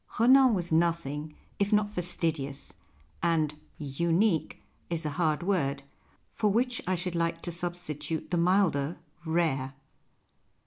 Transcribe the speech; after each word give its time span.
Rcnan 0.13 0.55
was 0.55 0.71
nothing 0.71 1.35
if 1.59 1.71
not 1.71 1.87
fastidious, 1.91 2.73
and" 3.21 3.53
unique" 3.99 4.59
is 4.89 5.05
a 5.05 5.11
hard 5.11 5.43
word, 5.43 5.83
for 6.27 6.49
which 6.49 6.81
I 6.87 6.95
should 6.95 7.13
like 7.13 7.43
to 7.43 7.51
substitute 7.51 8.31
the 8.31 8.37
milder" 8.37 8.97
rare." 9.27 9.75